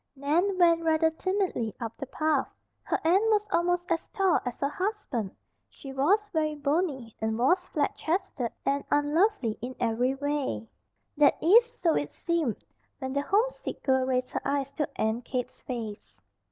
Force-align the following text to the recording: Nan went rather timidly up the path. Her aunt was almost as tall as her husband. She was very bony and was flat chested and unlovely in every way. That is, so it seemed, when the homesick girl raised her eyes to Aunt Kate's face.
Nan 0.15 0.57
went 0.57 0.83
rather 0.83 1.11
timidly 1.11 1.75
up 1.79 1.95
the 1.95 2.07
path. 2.07 2.49
Her 2.81 2.99
aunt 3.05 3.21
was 3.29 3.47
almost 3.51 3.91
as 3.91 4.07
tall 4.07 4.39
as 4.47 4.59
her 4.59 4.67
husband. 4.67 5.29
She 5.69 5.93
was 5.93 6.27
very 6.33 6.55
bony 6.55 7.15
and 7.21 7.37
was 7.37 7.67
flat 7.67 7.95
chested 7.95 8.51
and 8.65 8.83
unlovely 8.89 9.59
in 9.61 9.75
every 9.79 10.15
way. 10.15 10.67
That 11.17 11.35
is, 11.39 11.71
so 11.71 11.93
it 11.93 12.09
seemed, 12.09 12.63
when 12.97 13.13
the 13.13 13.21
homesick 13.21 13.83
girl 13.83 14.05
raised 14.07 14.31
her 14.31 14.41
eyes 14.43 14.71
to 14.71 14.89
Aunt 14.95 15.23
Kate's 15.23 15.59
face. 15.61 16.19